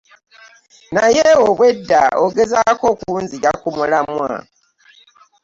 Naye 0.95 1.25
obwedda 1.47 2.01
ogezaako 2.23 2.85
okunzigya 2.93 3.51
ku 3.61 3.69
mulamwa. 3.77 4.31